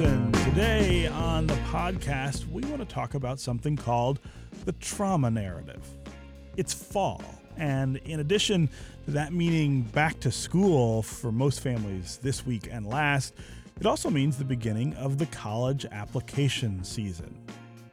[0.00, 0.32] Anderson.
[0.50, 4.18] Today on the podcast, we want to talk about something called
[4.64, 5.86] the trauma narrative.
[6.56, 7.22] It's fall,
[7.58, 8.70] and in addition
[9.04, 13.34] to that meaning back to school for most families this week and last,
[13.78, 17.34] it also means the beginning of the college application season.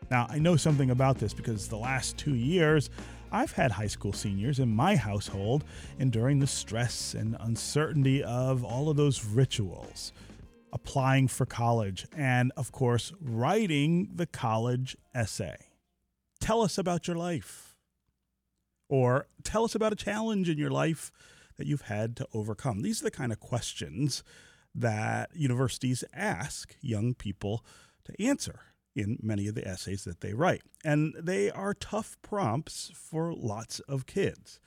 [0.10, 2.90] Now, I know something about this because the last two years,
[3.34, 5.66] I've had high school seniors in my household
[6.00, 10.14] enduring the stress and uncertainty of all of those rituals
[10.78, 15.58] applying for college, and of course, writing the college essay.
[16.40, 17.76] Tell us about your life.
[18.88, 21.12] Or tell us about a challenge in your life
[21.58, 22.84] that you've had to overcome.
[22.84, 24.24] These are the kind of questions
[24.76, 27.66] that universities ask young people
[28.06, 28.60] to answer
[28.96, 30.62] in many of the essays that they write.
[30.86, 34.60] And they are tough prompts for lots of kids.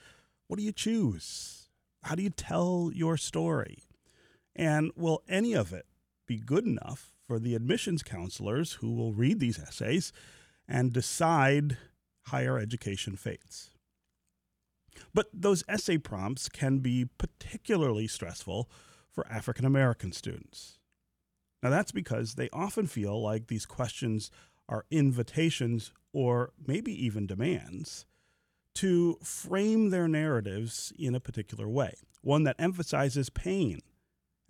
[0.48, 1.68] What do you choose?
[2.02, 3.84] How do you tell your story?
[4.56, 5.86] And will any of it
[6.30, 10.12] be good enough for the admissions counselors who will read these essays
[10.68, 11.76] and decide
[12.26, 13.70] higher education fates.
[15.12, 18.70] But those essay prompts can be particularly stressful
[19.10, 20.78] for African American students.
[21.64, 24.30] Now, that's because they often feel like these questions
[24.68, 28.06] are invitations or maybe even demands
[28.76, 33.80] to frame their narratives in a particular way, one that emphasizes pain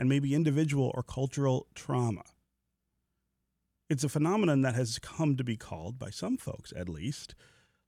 [0.00, 2.22] and maybe individual or cultural trauma.
[3.90, 7.34] It's a phenomenon that has come to be called, by some folks at least,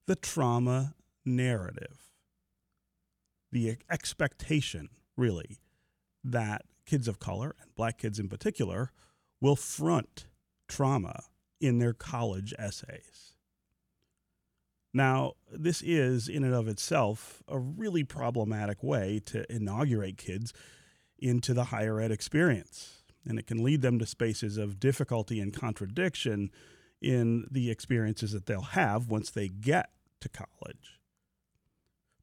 [0.07, 2.13] the trauma narrative.
[3.51, 5.57] The expectation, really,
[6.23, 8.91] that kids of color, and black kids in particular,
[9.41, 10.27] will front
[10.69, 11.23] trauma
[11.63, 13.37] in their college essays.
[14.93, 20.53] Now, this is, in and of itself, a really problematic way to inaugurate kids
[21.23, 23.03] into the higher ed experience.
[23.27, 26.51] And it can lead them to spaces of difficulty and contradiction
[27.01, 31.01] in the experiences that they'll have once they get to college.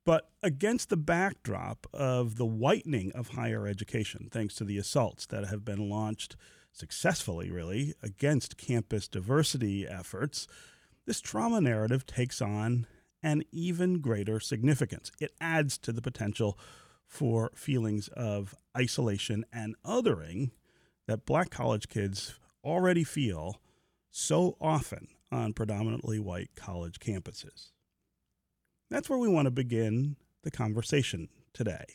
[0.06, 5.46] But against the backdrop of the whitening of higher education, thanks to the assaults that
[5.48, 6.36] have been launched
[6.72, 10.48] successfully, really, against campus diversity efforts,
[11.06, 12.88] this trauma narrative takes on
[13.22, 15.12] an even greater significance.
[15.20, 16.58] It adds to the potential
[17.10, 20.52] for feelings of isolation and othering
[21.08, 23.60] that black college kids already feel
[24.12, 27.72] so often on predominantly white college campuses.
[28.92, 31.86] That's where we want to begin the conversation today.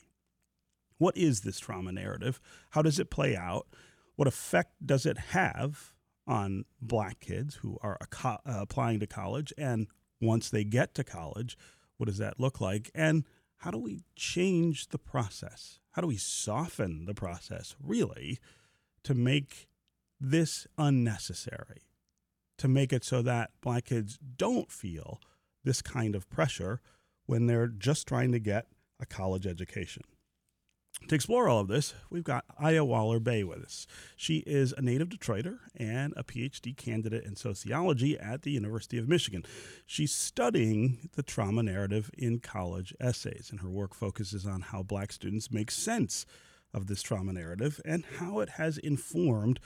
[0.99, 2.41] What is this trauma narrative?
[2.71, 3.69] How does it play out?
[4.17, 5.93] What effect does it have
[6.27, 7.99] on black kids who are
[8.47, 9.53] applying to college?
[9.57, 9.87] And
[10.21, 11.57] once they get to college,
[11.99, 12.91] what does that look like?
[12.95, 13.25] And
[13.59, 15.81] how do we change the process?
[15.93, 18.39] How do we soften the process, really,
[19.05, 19.69] to make
[20.21, 21.83] this unnecessary?
[22.59, 25.21] To make it so that black kids don't feel
[25.65, 26.81] this kind of pressure
[27.27, 28.67] when they're just trying to get
[29.01, 30.03] a college education.
[31.09, 33.87] To explore all of this, we've got Aya Waller-Bey with us.
[34.17, 39.07] She is a native Detroiter and a PhD candidate in sociology at the University of
[39.07, 39.45] Michigan.
[39.85, 45.13] She's studying the trauma narrative in college essays, and her work focuses on how black
[45.13, 46.25] students make sense
[46.73, 49.61] of this trauma narrative and how it has informed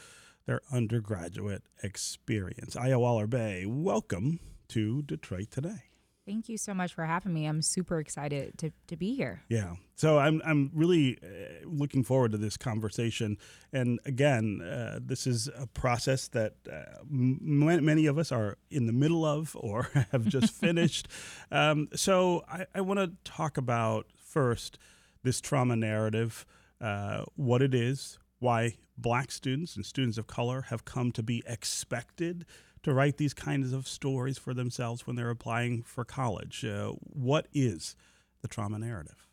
[0.47, 2.75] their undergraduate experience.
[2.75, 5.88] Aya Waller-Bey, welcome to Detroit Today.
[6.29, 7.47] Thank you so much for having me.
[7.47, 9.45] I'm super excited to, to be here.
[9.49, 9.77] Yeah.
[9.95, 13.39] So I'm, I'm really uh, looking forward to this conversation.
[13.73, 17.39] And again, uh, this is a process that uh, m-
[17.83, 21.09] many of us are in the middle of or have just finished.
[21.51, 24.79] Um, so I, I want to talk about first
[25.23, 26.45] this trauma narrative,
[26.79, 31.43] uh, what it is, why black students and students of color have come to be
[31.47, 32.45] expected
[32.83, 36.65] to write these kinds of stories for themselves when they're applying for college.
[36.65, 37.97] Uh, what is
[38.43, 39.27] the trauma narrative?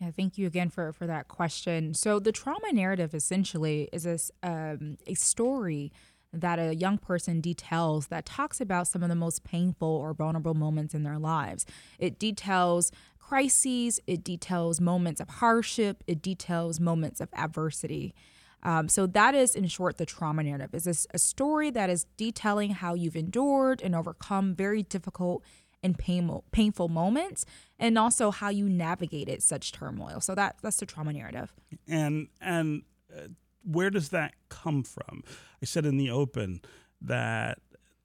[0.00, 1.92] Yeah, thank you again for, for that question.
[1.94, 5.92] So, the trauma narrative essentially is a, um, a story
[6.32, 10.54] that a young person details that talks about some of the most painful or vulnerable
[10.54, 11.66] moments in their lives.
[11.98, 18.14] It details crises, it details moments of hardship, it details moments of adversity.
[18.62, 20.74] Um, so that is, in short, the trauma narrative.
[20.74, 25.44] Is this a story that is detailing how you've endured and overcome very difficult
[25.82, 27.44] and painful painful moments,
[27.78, 30.20] and also how you navigated such turmoil.
[30.20, 31.52] So that that's the trauma narrative.
[31.86, 32.82] And and
[33.16, 33.28] uh,
[33.64, 35.22] where does that come from?
[35.62, 36.60] I said in the open
[37.00, 37.58] that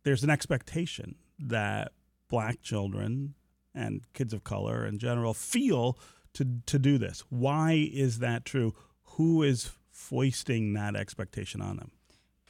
[0.03, 1.93] there's an expectation that
[2.29, 3.33] black children
[3.73, 5.97] and kids of color in general feel
[6.33, 7.23] to to do this.
[7.29, 8.75] Why is that true?
[9.17, 11.91] Who is foisting that expectation on them?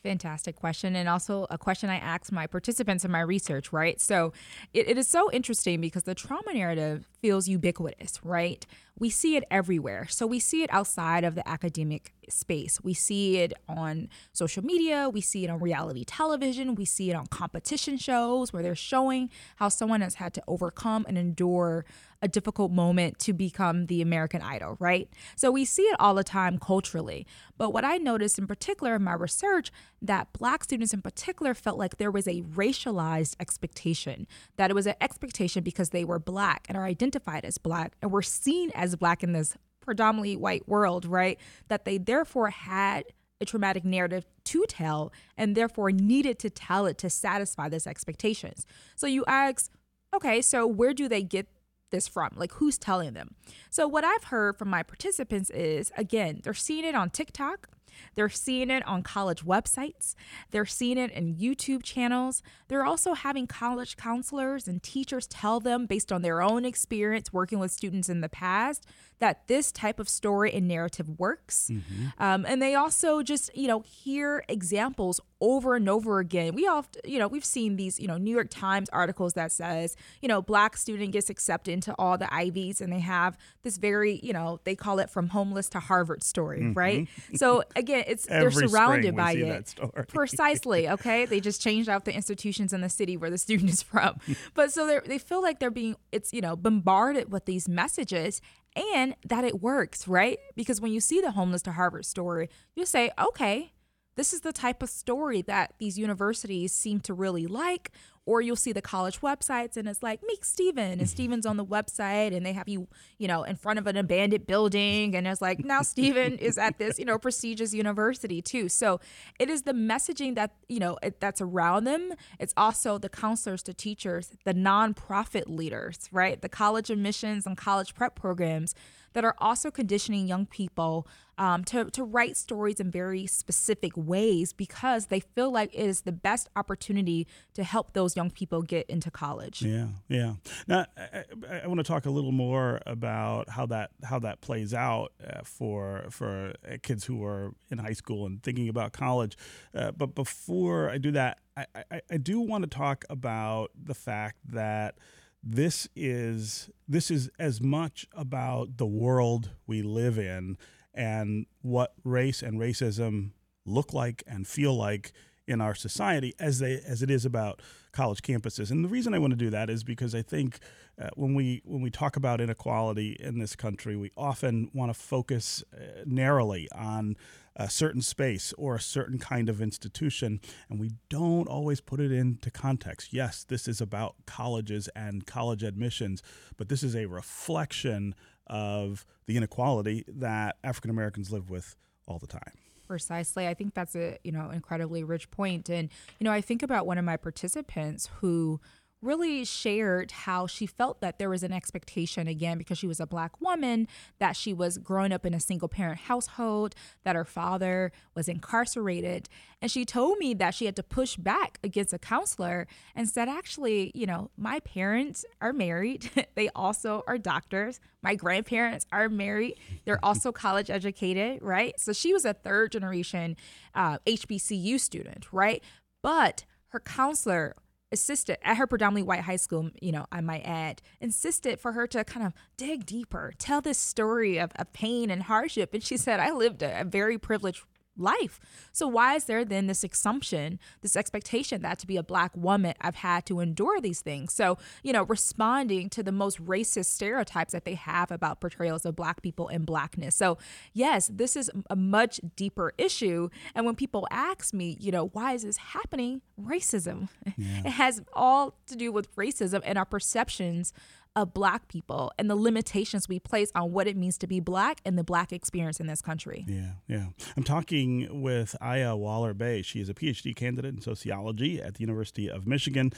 [0.01, 0.97] Fantastic question.
[0.97, 4.01] And also a question I ask my participants in my research, right?
[4.01, 4.33] So
[4.73, 8.65] it, it is so interesting because the trauma narrative feels ubiquitous, right?
[8.99, 10.07] We see it everywhere.
[10.09, 12.79] So we see it outside of the academic space.
[12.83, 15.09] We see it on social media.
[15.09, 16.75] We see it on reality television.
[16.75, 21.05] We see it on competition shows where they're showing how someone has had to overcome
[21.07, 21.85] and endure
[22.23, 25.09] a difficult moment to become the American Idol, right?
[25.35, 27.27] So we see it all the time culturally.
[27.57, 29.71] But what I noticed in particular in my research
[30.01, 34.25] that black students in particular felt like there was a racialized expectation,
[34.55, 38.09] that it was an expectation because they were black and are identified as black and
[38.09, 41.37] were seen as black in this predominantly white world, right?
[41.67, 43.03] That they therefore had
[43.41, 48.65] a traumatic narrative to tell and therefore needed to tell it to satisfy those expectations.
[48.95, 49.69] So you ask,
[50.15, 51.49] okay, so where do they get
[51.93, 52.31] this from?
[52.35, 53.35] Like, who's telling them?
[53.69, 57.69] So, what I've heard from my participants is again, they're seeing it on TikTok.
[58.15, 60.15] They're seeing it on college websites.
[60.51, 62.43] They're seeing it in YouTube channels.
[62.67, 67.59] They're also having college counselors and teachers tell them, based on their own experience working
[67.59, 68.85] with students in the past,
[69.19, 71.69] that this type of story and narrative works.
[71.71, 72.07] Mm-hmm.
[72.19, 76.55] Um, and they also just, you know, hear examples over and over again.
[76.55, 79.95] We all, you know, we've seen these, you know, New York Times articles that says,
[80.21, 84.19] you know, black student gets accepted into all the Ivies and they have this very,
[84.23, 86.73] you know, they call it from homeless to Harvard story, mm-hmm.
[86.73, 87.07] right?
[87.35, 89.75] So again, it's they're surrounded by it.
[90.07, 90.87] Precisely.
[90.93, 91.25] Okay.
[91.25, 94.19] They just changed out the institutions in the city where the student is from.
[94.53, 98.41] but so they they feel like they're being, it's, you know, bombarded with these messages
[98.75, 100.39] and that it works, right?
[100.55, 103.73] Because when you see the homeless to Harvard story, you say, okay,
[104.15, 107.91] this is the type of story that these universities seem to really like
[108.25, 111.07] or you'll see the college websites and it's like meet Steven and mm-hmm.
[111.07, 112.87] Steven's on the website and they have you,
[113.17, 116.77] you know, in front of an abandoned building and it's like now Steven is at
[116.77, 118.69] this, you know, prestigious university too.
[118.69, 118.99] So
[119.39, 122.13] it is the messaging that, you know, it, that's around them.
[122.39, 126.41] It's also the counselors, the teachers, the nonprofit leaders, right?
[126.41, 128.73] The college admissions and college prep programs
[129.13, 131.07] that are also conditioning young people
[131.37, 136.01] um, to, to write stories in very specific ways because they feel like it is
[136.01, 139.61] the best opportunity to help those young people get into college.
[139.61, 140.33] Yeah, yeah.
[140.67, 141.23] Now, I,
[141.63, 145.41] I want to talk a little more about how that how that plays out uh,
[145.43, 149.37] for for kids who are in high school and thinking about college.
[149.73, 153.93] Uh, but before I do that, I, I, I do want to talk about the
[153.93, 154.95] fact that
[155.43, 160.57] this is this is as much about the world we live in
[160.93, 163.31] and what race and racism
[163.65, 165.11] look like and feel like
[165.45, 167.61] in our society as they as it is about
[167.91, 168.71] college campuses.
[168.71, 170.59] And the reason I want to do that is because I think
[170.99, 174.99] uh, when we when we talk about inequality in this country, we often want to
[174.99, 177.17] focus uh, narrowly on
[177.55, 180.39] a certain space or a certain kind of institution,
[180.69, 183.13] and we don't always put it into context.
[183.13, 186.23] Yes, this is about colleges and college admissions,
[186.57, 188.15] but this is a reflection
[188.47, 191.75] of the inequality that African Americans live with
[192.07, 192.53] all the time.
[192.87, 193.47] Precisely.
[193.47, 195.27] I think that's a, you know, incredibly rich.
[195.37, 195.89] And,
[196.19, 198.59] you know, I think about one of my participants who
[199.03, 203.05] really shared how she felt that there was an expectation again because she was a
[203.05, 203.87] black woman
[204.19, 209.27] that she was growing up in a single parent household that her father was incarcerated.
[209.61, 213.27] And she told me that she had to push back against a counselor and said
[213.27, 216.09] actually you know my parents are married.
[216.35, 217.79] They also are doctors.
[218.01, 219.55] My grandparents are married.
[219.85, 221.79] They're also college educated right?
[221.79, 223.35] So she was a third generation
[223.75, 225.63] uh, hbcu student right?
[226.01, 227.55] But her counselor
[227.93, 231.85] insisted at her predominantly white high school, you know, I might add, insisted for her
[231.87, 235.75] to kind of dig deeper, tell this story of, of pain and hardship.
[235.75, 237.63] And she said, I lived a, a very privileged
[237.97, 238.39] life.
[238.71, 242.73] So why is there then this assumption, this expectation that to be a black woman,
[242.81, 244.33] I've had to endure these things?
[244.33, 248.95] So, you know, responding to the most racist stereotypes that they have about portrayals of
[248.95, 250.15] black people and blackness.
[250.15, 250.37] So,
[250.73, 253.29] yes, this is a much deeper issue.
[253.55, 256.21] And when people ask me, you know, why is this happening?
[256.41, 257.09] Racism.
[257.37, 257.61] Yeah.
[257.63, 260.73] It has all to do with racism and our perceptions
[261.15, 264.81] of black people and the limitations we place on what it means to be black
[264.85, 266.45] and the black experience in this country.
[266.47, 267.05] Yeah, yeah.
[267.37, 269.61] I'm talking with Aya Waller-Bey.
[269.61, 272.91] She is a PhD candidate in sociology at the University of Michigan.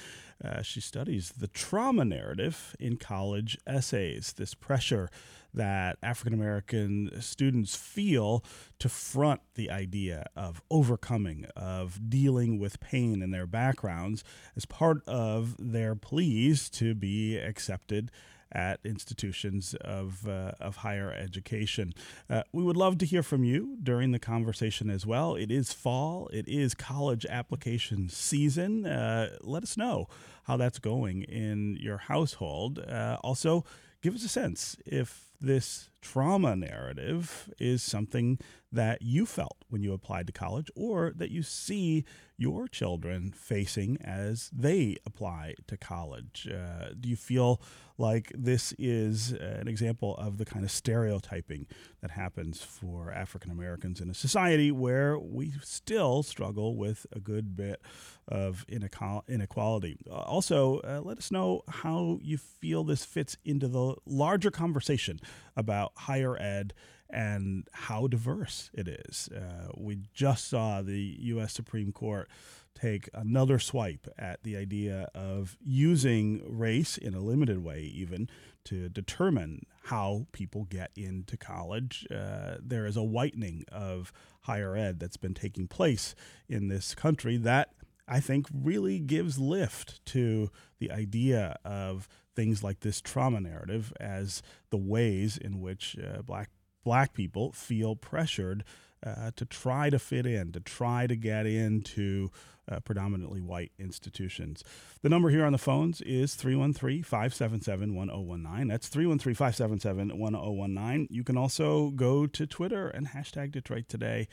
[0.44, 5.10] Uh, she studies the trauma narrative in college essays, this pressure
[5.56, 8.44] that African American students feel
[8.80, 14.24] to front the idea of overcoming, of dealing with pain in their backgrounds
[14.56, 18.12] as part of their pleas to be accepted
[18.52, 21.94] at institutions of, uh, of higher education.
[22.30, 25.36] Uh, we would love to hear from you during the conversation as well.
[25.36, 28.86] It is fall, it is college application season.
[28.86, 30.08] Uh, let us know
[30.44, 32.80] how that's going in your household.
[32.80, 33.66] Uh, also,
[34.02, 38.38] give us a sense if this trauma narrative is something
[38.72, 42.04] that you felt when you applied to college or that you see
[42.38, 46.48] your children facing as they apply to college.
[46.52, 47.62] Uh, do you feel
[47.98, 51.66] like this is an example of the kind of stereotyping
[52.02, 57.56] that happens for African Americans in a society where we still struggle with a good
[57.56, 57.82] bit
[58.28, 59.98] of inequality?
[60.12, 65.20] Also, uh, let us know how you feel this fits into the larger conversation
[65.56, 66.74] about higher ed
[67.10, 69.30] and how diverse it is.
[69.30, 71.54] Uh, we just saw the U.S.
[71.54, 72.30] Supreme Court
[72.74, 78.30] take another swipe at the idea of using race in a limited way, even
[78.66, 82.06] to determine how people get into college.
[82.14, 84.12] Uh, there is a whitening of
[84.42, 86.16] higher ed that's been taking place
[86.50, 87.70] in this country that
[88.08, 94.42] I think really gives lift to the idea of things like this trauma narrative as
[94.70, 96.50] the ways in which uh, black
[96.84, 98.64] black people feel pressured
[99.06, 102.32] uh, to try to fit in, to try to get into
[102.72, 104.64] uh, predominantly white institutions.
[105.02, 108.68] The number here on the phones is 313 577 1019.
[108.68, 111.08] That's 313 577 1019.
[111.12, 114.28] You can also go to Twitter and hashtag Detroit Today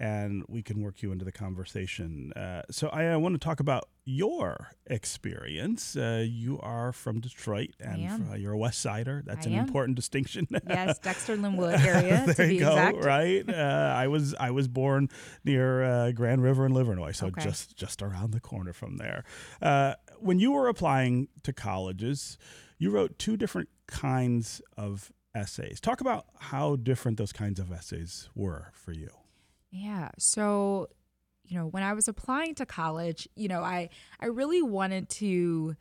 [0.00, 2.32] and we can work you into the conversation.
[2.32, 5.94] Uh, so I, I, want to talk about your experience.
[5.94, 8.00] Uh, you are from Detroit, and
[8.40, 9.22] you're a West Sider.
[9.26, 9.66] That's I an am.
[9.66, 10.48] important distinction.
[10.68, 12.24] yes, Dexter Linwood area.
[12.36, 12.70] there you go.
[12.70, 13.04] Exact.
[13.04, 13.44] Right.
[13.46, 15.10] Uh, I was I was born
[15.44, 17.42] near uh, Grand River in Livernois, so okay.
[17.42, 19.24] just just around the corner from there.
[19.60, 22.38] Uh, when you were applying to colleges,
[22.78, 25.78] you wrote two different kinds of essays.
[25.78, 29.10] Talk about how different those kinds of essays were for you.
[29.70, 30.10] Yeah.
[30.18, 30.88] So,
[31.44, 33.88] you know, when I was applying to college, you know, I
[34.20, 35.76] I really wanted to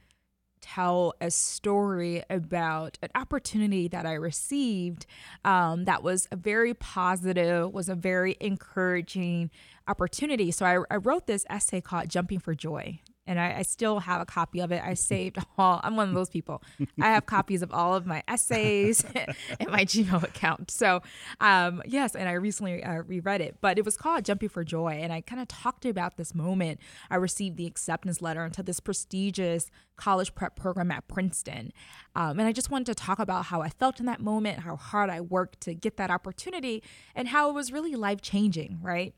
[0.61, 5.05] tell a story about an opportunity that I received
[5.45, 9.51] um, that was a very positive, was a very encouraging
[9.87, 10.51] opportunity.
[10.51, 14.21] So I, I wrote this essay called Jumping for Joy and I, I, still have
[14.21, 14.81] a copy of it.
[14.83, 15.79] I saved all.
[15.83, 16.63] I'm one of those people.
[16.99, 19.05] I have copies of all of my essays
[19.59, 20.71] in my Gmail account.
[20.71, 21.01] So,
[21.39, 24.99] um, yes, and I recently uh, reread it, but it was called Jumping for Joy,
[25.01, 26.79] and I kind of talked about this moment.
[27.11, 31.71] I received the acceptance letter into this prestigious college prep program at Princeton,
[32.15, 34.75] um, and I just wanted to talk about how I felt in that moment, how
[34.75, 36.81] hard I worked to get that opportunity,
[37.13, 39.13] and how it was really life changing, right?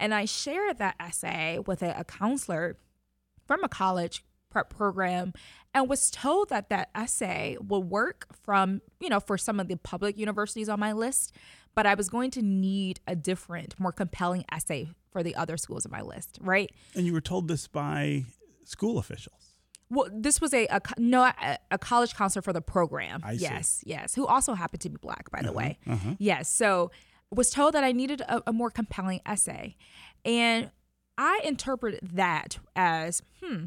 [0.00, 2.76] And I shared that essay with a, a counselor
[3.52, 5.34] from a college prep program
[5.74, 9.76] and was told that that essay would work from, you know, for some of the
[9.76, 11.34] public universities on my list,
[11.74, 15.84] but I was going to need a different, more compelling essay for the other schools
[15.84, 16.70] on my list, right?
[16.94, 18.24] And you were told this by
[18.64, 19.54] school officials.
[19.90, 23.20] Well, this was a, a no a, a, college counselor for the program.
[23.22, 23.90] I yes, see.
[23.90, 25.78] yes, who also happened to be black, by the uh-huh, way.
[25.86, 26.14] Uh-huh.
[26.18, 26.90] Yes, so
[27.30, 29.76] was told that I needed a, a more compelling essay,
[30.24, 30.70] and
[31.18, 33.66] I interpret that as, hmm,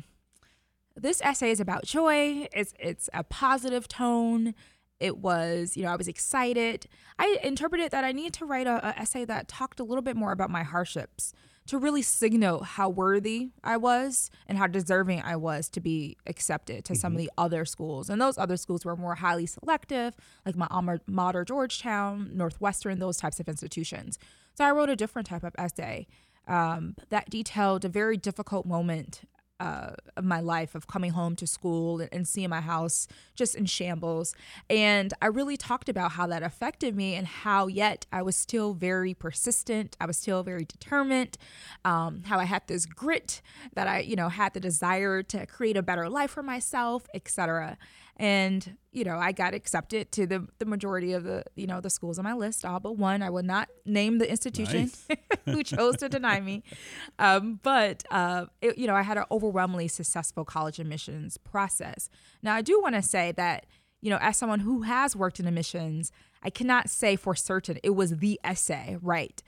[0.95, 2.47] this essay is about joy.
[2.53, 4.53] It's it's a positive tone.
[4.99, 6.87] It was, you know, I was excited.
[7.19, 10.15] I interpreted that I needed to write a, a essay that talked a little bit
[10.15, 11.33] more about my hardships
[11.67, 16.85] to really signal how worthy I was and how deserving I was to be accepted
[16.85, 16.99] to mm-hmm.
[16.99, 17.25] some of mm-hmm.
[17.25, 18.09] the other schools.
[18.09, 23.17] And those other schools were more highly selective, like my alma mater, Georgetown, Northwestern, those
[23.17, 24.19] types of institutions.
[24.53, 26.07] So I wrote a different type of essay
[26.47, 29.21] um, that detailed a very difficult moment
[29.59, 33.65] uh, of my life of coming home to school and, seeing my house just in
[33.65, 34.35] shambles.
[34.69, 38.73] And I really talked about how that affected me and how yet I was still
[38.73, 39.95] very persistent.
[40.01, 41.37] I was still very determined.
[41.85, 43.41] Um, how I had this grit
[43.75, 47.77] that I, you know, had the desire to create a better life for myself, etc
[48.17, 51.89] and you know i got accepted to the, the majority of the you know the
[51.89, 53.21] schools on my list all but one.
[53.21, 55.19] I will not name the institution nice.
[55.45, 56.63] who chose to deny me.
[57.19, 62.09] Um, but uh, it, you know i had an overwhelmingly successful college admissions process.
[62.41, 63.65] Now i do want to say that
[64.01, 66.11] you know as someone who has worked in admissions
[66.43, 69.41] i cannot say for certain it was the essay right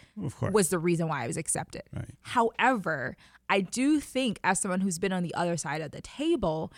[0.51, 1.83] was the reason why i was accepted.
[1.93, 2.15] Right.
[2.21, 3.15] however
[3.49, 6.71] I do think, as someone who's been on the other side of the table,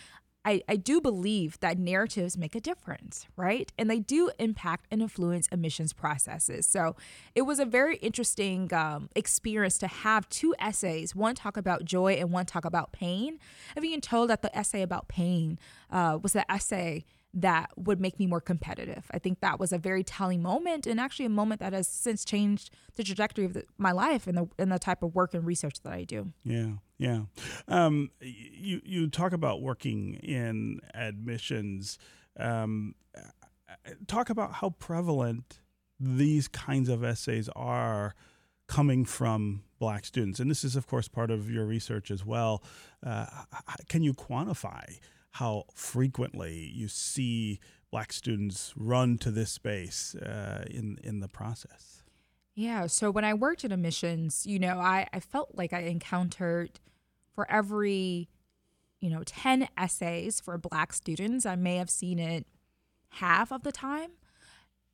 [0.44, 3.70] I, I do believe that narratives make a difference, right?
[3.78, 6.66] And they do impact and influence admissions processes.
[6.66, 6.96] So
[7.34, 12.14] it was a very interesting um, experience to have two essays one talk about joy
[12.14, 13.38] and one talk about pain.
[13.76, 15.58] I've told that the essay about pain
[15.90, 17.04] uh, was the essay
[17.34, 19.06] that would make me more competitive.
[19.12, 22.24] I think that was a very telling moment and actually a moment that has since
[22.24, 25.44] changed the trajectory of the, my life and the and the type of work and
[25.46, 26.32] research that I do.
[26.44, 27.22] Yeah, yeah.
[27.66, 31.98] Um, you you talk about working in admissions.
[32.38, 32.94] Um,
[34.06, 35.60] talk about how prevalent
[35.98, 38.14] these kinds of essays are
[38.68, 42.62] coming from black students, and this is of course part of your research as well.
[43.02, 43.26] Uh,
[43.88, 44.98] can you quantify?
[45.32, 52.02] how frequently you see black students run to this space uh, in in the process.
[52.54, 52.86] Yeah.
[52.88, 56.80] So when I worked in admissions, you know, I, I felt like I encountered
[57.40, 58.28] for every,
[59.00, 62.46] you know, 10 essays for black students, I may have seen it
[63.08, 64.10] half of the time.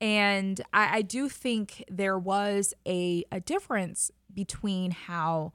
[0.00, 5.54] And I, I do think there was a, a difference between how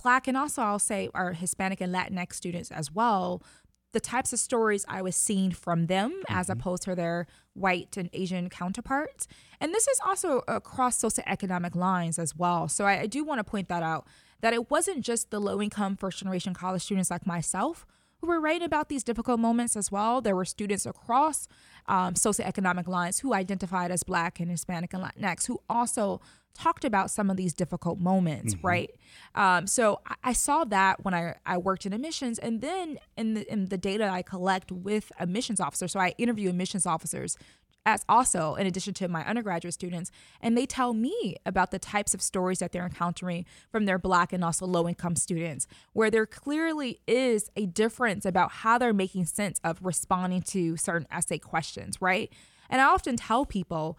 [0.00, 3.42] black and also I'll say our Hispanic and Latinx students as well
[3.92, 6.34] the types of stories I was seeing from them mm-hmm.
[6.34, 9.28] as opposed to their white and Asian counterparts.
[9.60, 12.68] And this is also across socioeconomic lines as well.
[12.68, 14.06] So I, I do want to point that out
[14.40, 17.86] that it wasn't just the low income first generation college students like myself
[18.22, 20.20] who were writing about these difficult moments as well.
[20.20, 21.48] There were students across
[21.88, 26.20] um, socioeconomic lines who identified as Black and Hispanic and Latinx who also
[26.54, 28.66] talked about some of these difficult moments, mm-hmm.
[28.66, 28.90] right?
[29.34, 33.34] Um, so I, I, saw that when I, I worked in admissions, and then in
[33.34, 35.92] the in the data I collect with admissions officers.
[35.92, 37.36] So I interview admissions officers
[37.84, 40.10] as also in addition to my undergraduate students
[40.40, 44.32] and they tell me about the types of stories that they're encountering from their black
[44.32, 49.24] and also low income students where there clearly is a difference about how they're making
[49.26, 52.32] sense of responding to certain essay questions right?
[52.70, 53.98] And i often tell people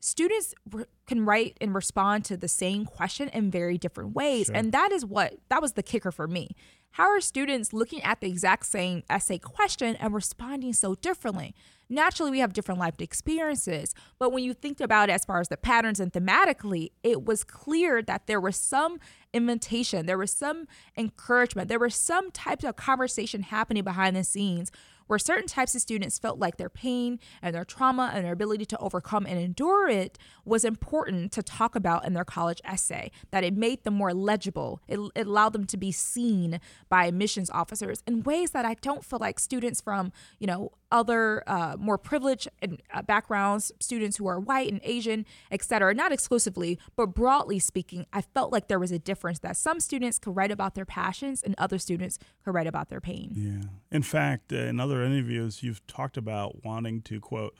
[0.00, 4.56] students re- can write and respond to the same question in very different ways sure.
[4.56, 6.48] and that is what that was the kicker for me
[6.92, 11.54] how are students looking at the exact same essay question and responding so differently
[11.88, 15.48] naturally we have different life experiences but when you think about it as far as
[15.48, 18.98] the patterns and thematically it was clear that there was some
[19.34, 24.72] invitation there was some encouragement there was some types of conversation happening behind the scenes
[25.10, 28.64] where certain types of students felt like their pain and their trauma and their ability
[28.64, 33.42] to overcome and endure it was important to talk about in their college essay, that
[33.42, 34.80] it made them more legible.
[34.86, 39.04] It, it allowed them to be seen by admissions officers in ways that I don't
[39.04, 44.40] feel like students from, you know, other uh, more privileged uh, backgrounds, students who are
[44.40, 48.92] white and Asian, et cetera, not exclusively, but broadly speaking, I felt like there was
[48.92, 52.66] a difference that some students could write about their passions and other students could write
[52.66, 53.32] about their pain.
[53.34, 53.68] Yeah.
[53.96, 57.54] In fact, uh, in other interviews, you've talked about wanting to, quote,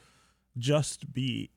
[0.58, 1.50] just be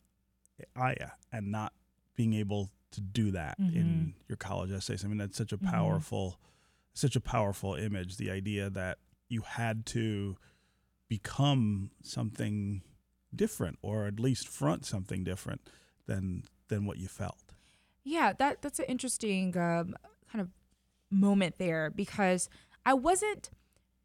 [0.75, 1.73] Aya and not
[2.15, 3.75] being able to do that mm-hmm.
[3.75, 5.03] in your college essays.
[5.03, 5.71] I mean, that's such a mm-hmm.
[5.71, 6.47] powerful, mm-hmm.
[6.93, 8.17] such a powerful image.
[8.17, 10.37] The idea that you had to
[11.09, 12.81] become something
[13.35, 15.69] different or at least front something different
[16.07, 17.53] than than what you felt.
[18.03, 19.95] Yeah that that's an interesting um,
[20.31, 20.49] kind of
[21.11, 22.49] moment there because
[22.87, 23.51] i wasn't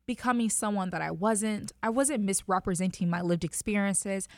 [0.06, 1.72] becoming someone that i wasn't.
[1.82, 4.28] I wasn't misrepresenting my lived experiences.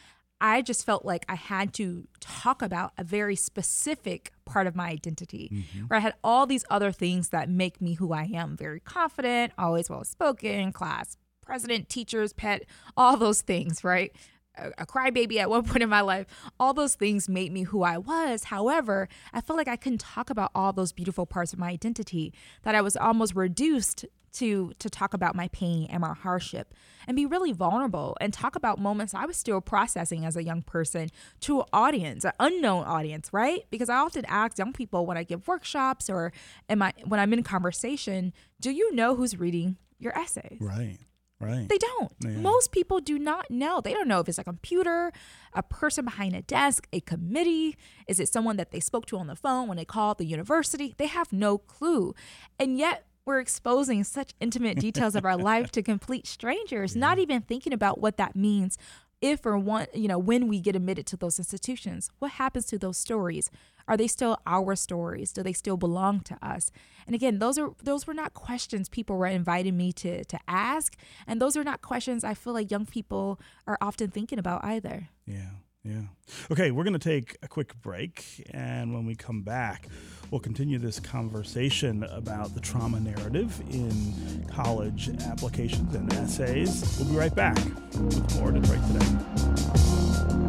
[0.40, 4.88] I just felt like I had to talk about a very specific part of my
[4.88, 5.86] identity, mm-hmm.
[5.86, 8.56] where I had all these other things that make me who I am.
[8.56, 12.64] Very confident, always well spoken, class president, teacher's pet,
[12.96, 14.14] all those things, right?
[14.56, 16.26] A, a crybaby at one point in my life.
[16.58, 18.44] All those things made me who I was.
[18.44, 22.32] However, I felt like I couldn't talk about all those beautiful parts of my identity,
[22.62, 26.74] that I was almost reduced to to talk about my pain and my hardship
[27.06, 30.62] and be really vulnerable and talk about moments I was still processing as a young
[30.62, 31.08] person
[31.40, 33.64] to an audience, an unknown audience, right?
[33.70, 36.32] Because I often ask young people when I give workshops or
[36.68, 40.58] am I when I'm in conversation, do you know who's reading your essays?
[40.60, 40.98] Right.
[41.40, 41.66] Right.
[41.68, 42.12] They don't.
[42.20, 42.30] Yeah.
[42.32, 43.80] Most people do not know.
[43.80, 45.10] They don't know if it's a computer,
[45.54, 47.76] a person behind a desk, a committee.
[48.06, 50.94] Is it someone that they spoke to on the phone when they called the university?
[50.98, 52.14] They have no clue.
[52.58, 57.00] And yet, we're exposing such intimate details of our life to complete strangers, yeah.
[57.00, 58.76] not even thinking about what that means
[59.20, 62.10] if or one, you know, when we get admitted to those institutions.
[62.18, 63.50] What happens to those stories?
[63.90, 65.32] Are they still our stories?
[65.32, 66.70] Do they still belong to us?
[67.06, 70.96] And again, those are those were not questions people were inviting me to to ask,
[71.26, 75.08] and those are not questions I feel like young people are often thinking about either.
[75.26, 75.50] Yeah.
[75.82, 76.02] Yeah.
[76.52, 78.46] Okay, we're going to take a quick break.
[78.50, 79.88] And when we come back,
[80.30, 86.98] we'll continue this conversation about the trauma narrative in college applications and essays.
[86.98, 87.56] We'll be right back
[87.94, 90.39] with more Detroit Today.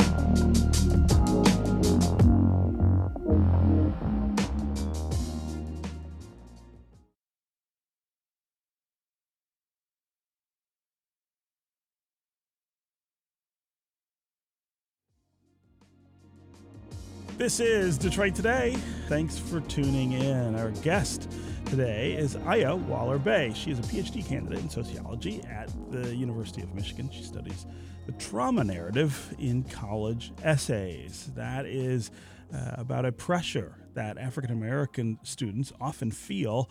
[17.41, 18.75] This is Detroit Today.
[19.07, 20.53] Thanks for tuning in.
[20.53, 21.27] Our guest
[21.65, 23.53] today is Aya Waller-Bey.
[23.55, 27.09] She is a PhD candidate in sociology at the University of Michigan.
[27.11, 27.65] She studies
[28.05, 31.31] the trauma narrative in college essays.
[31.35, 32.11] That is
[32.53, 36.69] uh, about a pressure that African American students often feel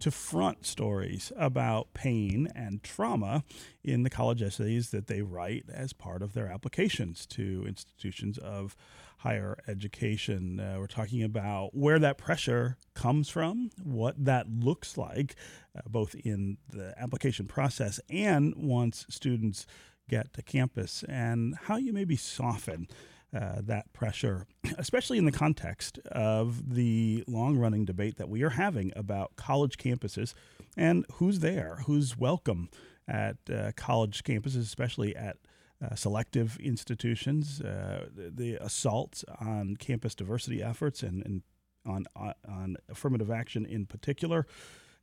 [0.00, 3.44] to front stories about pain and trauma
[3.84, 8.76] in the college essays that they write as part of their applications to institutions of
[9.18, 10.58] higher education.
[10.58, 15.34] Uh, we're talking about where that pressure comes from, what that looks like,
[15.76, 19.66] uh, both in the application process and once students
[20.08, 22.88] get to campus, and how you maybe soften.
[23.32, 24.44] Uh, that pressure,
[24.78, 29.76] especially in the context of the long running debate that we are having about college
[29.76, 30.34] campuses
[30.76, 32.68] and who's there, who's welcome
[33.06, 35.36] at uh, college campuses, especially at
[35.82, 41.42] uh, selective institutions, uh, the, the, assaults on campus diversity efforts and, and
[41.86, 44.46] on, uh, on affirmative action in particular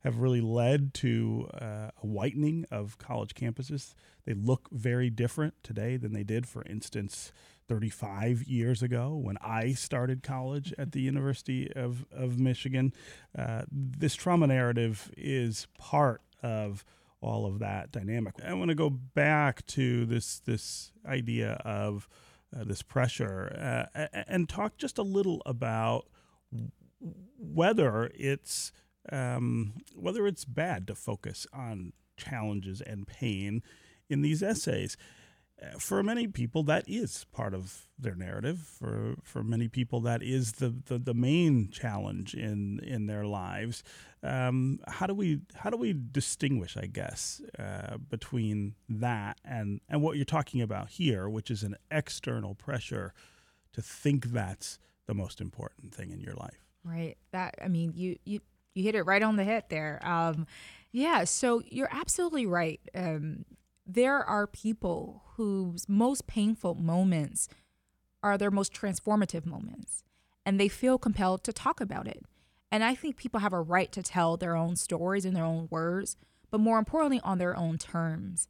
[0.04, 3.94] have really led to uh, a whitening of college campuses.
[4.24, 7.32] They look very different today than they did, for instance,
[7.68, 12.92] 35 years ago when I started college at the University of, of Michigan.
[13.38, 16.84] Uh, this trauma narrative is part of
[17.20, 18.34] all of that dynamic.
[18.44, 22.08] I want to go back to this this idea of
[22.56, 26.06] uh, this pressure uh, and talk just a little about
[27.38, 28.72] whether it's
[29.10, 33.62] um, whether it's bad to focus on challenges and pain
[34.08, 34.96] in these essays
[35.78, 38.60] for many people, that is part of their narrative.
[38.60, 43.82] For for many people, that is the, the, the main challenge in in their lives.
[44.22, 50.02] Um, how do we how do we distinguish, I guess, uh, between that and and
[50.02, 53.12] what you're talking about here, which is an external pressure
[53.72, 56.64] to think that's the most important thing in your life?
[56.84, 57.16] Right.
[57.32, 58.40] That I mean, you you
[58.74, 60.00] you hit it right on the head there.
[60.04, 60.46] Um,
[60.92, 61.24] yeah.
[61.24, 62.80] So you're absolutely right.
[62.94, 63.44] Um,
[63.88, 67.48] there are people whose most painful moments
[68.22, 70.04] are their most transformative moments,
[70.44, 72.22] and they feel compelled to talk about it.
[72.70, 75.68] And I think people have a right to tell their own stories in their own
[75.70, 76.18] words,
[76.50, 78.46] but more importantly, on their own terms.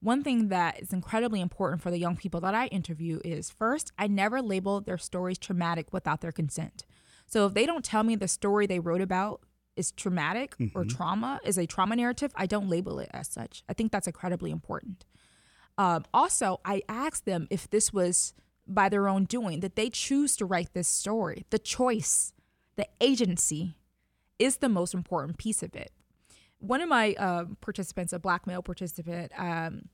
[0.00, 3.92] One thing that is incredibly important for the young people that I interview is first,
[3.96, 6.84] I never label their stories traumatic without their consent.
[7.26, 9.40] So if they don't tell me the story they wrote about
[9.76, 10.76] is traumatic mm-hmm.
[10.78, 13.62] or trauma is a trauma narrative, I don't label it as such.
[13.68, 15.04] I think that's incredibly important.
[15.78, 18.34] Um, also, I asked them if this was
[18.66, 21.44] by their own doing, that they choose to write this story.
[21.50, 22.32] The choice,
[22.76, 23.74] the agency
[24.38, 25.90] is the most important piece of it.
[26.58, 29.88] One of my uh, participants, a black male participant, um,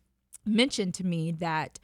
[0.45, 1.79] mentioned to me that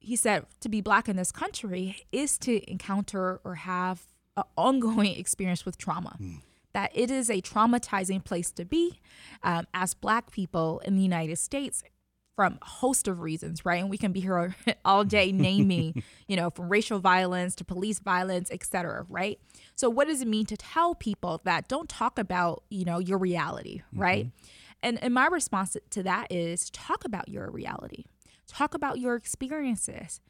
[0.00, 4.02] he said to be black in this country is to encounter or have
[4.36, 6.16] an ongoing experience with trauma.
[6.20, 6.40] Mm
[6.72, 9.00] that it is a traumatizing place to be
[9.42, 11.82] um, as Black people in the United States
[12.34, 13.80] from a host of reasons, right?
[13.80, 14.54] And we can be here
[14.84, 19.38] all day naming, you know, from racial violence to police violence, et cetera, right?
[19.74, 23.18] So, what does it mean to tell people that don't talk about, you know, your
[23.18, 24.26] reality, right?
[24.26, 24.46] Mm-hmm.
[24.84, 28.04] And, and my response to that is talk about your reality,
[28.48, 30.20] talk about your experiences.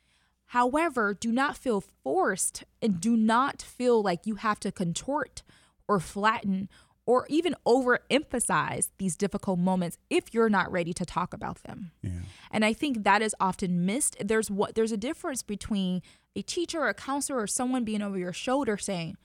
[0.46, 5.42] However, do not feel forced and do not feel like you have to contort
[5.88, 6.68] or flatten
[7.04, 11.90] or even overemphasize these difficult moments if you're not ready to talk about them.
[12.02, 12.20] Yeah.
[12.50, 14.16] And I think that is often missed.
[14.20, 16.02] There's what there's a difference between
[16.36, 19.16] a teacher or a counselor or someone being over your shoulder saying,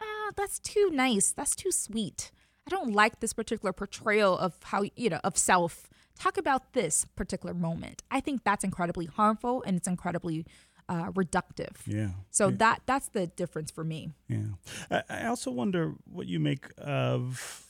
[0.00, 1.32] "Ah, that's too nice.
[1.32, 2.30] That's too sweet.
[2.66, 5.88] I don't like this particular portrayal of how, you know, of self.
[6.18, 10.44] Talk about this particular moment." I think that's incredibly harmful and it's incredibly
[10.88, 11.76] uh, reductive.
[11.86, 12.10] Yeah.
[12.30, 12.56] So yeah.
[12.58, 14.10] that that's the difference for me.
[14.28, 14.46] Yeah.
[14.90, 17.66] I, I also wonder what you make of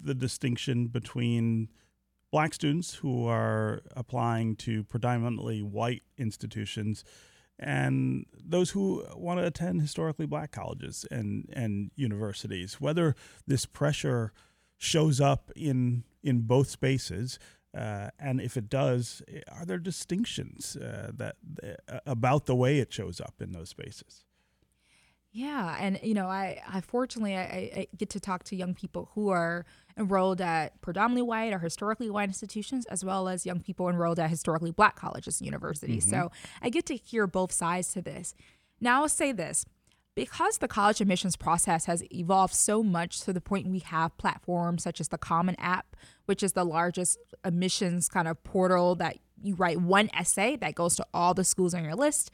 [0.00, 1.68] the distinction between
[2.30, 7.04] black students who are applying to predominantly white institutions
[7.58, 13.14] and those who want to attend historically black colleges and, and universities, whether
[13.46, 14.32] this pressure
[14.76, 17.38] shows up in in both spaces
[17.76, 22.92] uh, and if it does, are there distinctions uh, that uh, about the way it
[22.92, 24.24] shows up in those spaces?
[25.32, 29.10] Yeah, and you know, I, I fortunately I, I, get to talk to young people
[29.14, 29.66] who are
[29.98, 34.30] enrolled at predominantly white or historically white institutions, as well as young people enrolled at
[34.30, 36.06] historically black colleges and universities.
[36.06, 36.22] Mm-hmm.
[36.22, 38.34] So I get to hear both sides to this.
[38.80, 39.66] Now I'll say this:
[40.16, 44.82] because the college admissions process has evolved so much to the point we have platforms
[44.82, 49.54] such as the Common App, which is the largest admissions kind of portal that you
[49.54, 52.30] write one essay that goes to all the schools on your list,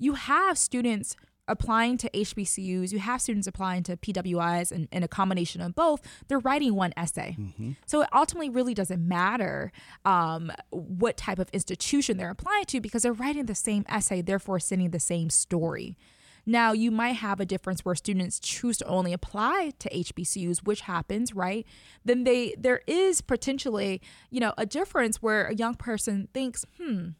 [0.00, 1.14] you have students
[1.46, 6.00] applying to HBCUs, you have students applying to PWIs and, and a combination of both,
[6.26, 7.36] they're writing one essay.
[7.38, 7.72] Mm-hmm.
[7.86, 9.70] So it ultimately really doesn't matter
[10.04, 14.58] um, what type of institution they're applying to because they're writing the same essay, therefore
[14.58, 15.96] sending the same story.
[16.46, 20.82] Now, you might have a difference where students choose to only apply to HBCUs, which
[20.82, 21.66] happens, right?
[22.04, 24.00] Then they there is potentially,
[24.30, 27.10] you know, a difference where a young person thinks, "Hmm,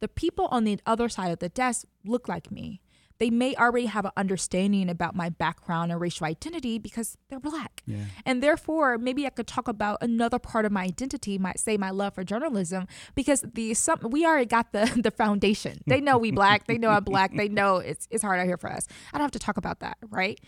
[0.00, 2.80] the people on the other side of the desk look like me
[3.18, 7.82] they may already have an understanding about my background and racial identity because they're black.
[7.86, 8.04] Yeah.
[8.26, 11.90] And therefore, maybe I could talk about another part of my identity, might say my
[11.90, 15.80] love for journalism, because the some we already got the the foundation.
[15.86, 18.56] They know we black, they know I'm black, they know it's it's hard out here
[18.56, 18.86] for us.
[19.12, 20.40] I don't have to talk about that, right?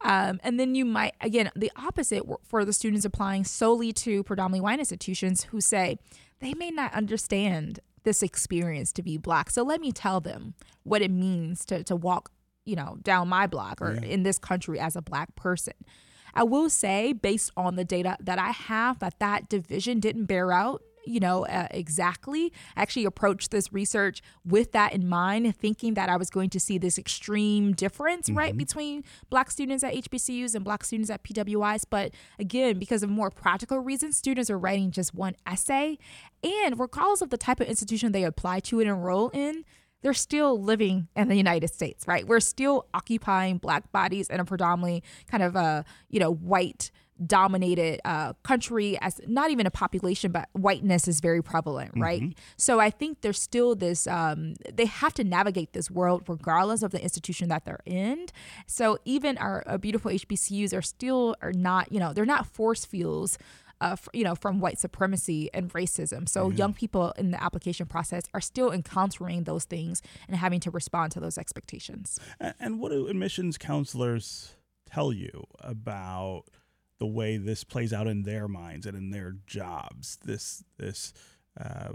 [0.00, 4.60] Um, and then you might again the opposite for the students applying solely to predominantly
[4.60, 5.98] white institutions who say
[6.40, 9.50] they may not understand this experience to be black.
[9.50, 12.30] So let me tell them what it means to, to walk,
[12.64, 14.02] you know, down my block or yeah.
[14.08, 15.74] in this country as a black person.
[16.34, 20.52] I will say, based on the data that I have, that that division didn't bear
[20.52, 22.52] out you know, uh, exactly.
[22.76, 26.60] I actually approached this research with that in mind, thinking that I was going to
[26.60, 28.38] see this extreme difference, mm-hmm.
[28.38, 31.84] right, between black students at HBCUs and black students at PWIs.
[31.88, 35.98] But again, because of more practical reasons, students are writing just one essay.
[36.42, 39.64] And regardless of the type of institution they apply to and enroll in,
[40.02, 42.26] they're still living in the United States, right?
[42.26, 46.90] We're still occupying black bodies in a predominantly kind of a, you know, white
[47.24, 52.38] dominated uh, country as not even a population but whiteness is very prevalent right mm-hmm.
[52.56, 56.90] so i think there's still this um, they have to navigate this world regardless of
[56.90, 58.26] the institution that they're in
[58.66, 62.84] so even our, our beautiful hbcus are still are not you know they're not force
[62.84, 63.38] fields
[63.80, 66.28] uh, you know, from white supremacy and racism.
[66.28, 70.70] So young people in the application process are still encountering those things and having to
[70.70, 72.18] respond to those expectations.
[72.40, 74.54] And what do admissions counselors
[74.86, 76.44] tell you about
[76.98, 80.18] the way this plays out in their minds and in their jobs.
[80.24, 81.12] This this
[81.60, 81.92] uh,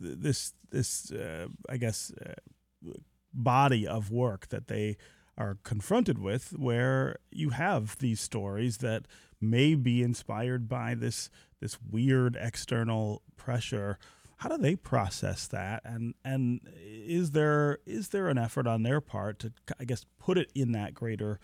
[0.00, 2.92] this this uh, I guess uh,
[3.32, 4.96] body of work that they
[5.36, 9.06] are confronted with, where you have these stories that
[9.40, 11.30] may be inspired by this
[11.60, 13.98] this weird external pressure.
[14.38, 15.82] How do they process that?
[15.84, 20.38] And and is there is there an effort on their part to I guess put
[20.38, 21.38] it in that greater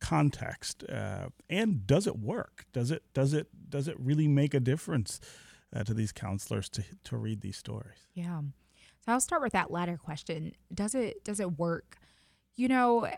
[0.00, 2.66] context uh, and does it work?
[2.72, 5.20] Does it does it does it really make a difference
[5.74, 8.06] uh, to these counselors to to read these stories?
[8.14, 8.40] Yeah.
[9.04, 10.52] So i'll start with that latter question.
[10.72, 11.98] Does it does it work?
[12.56, 13.08] You know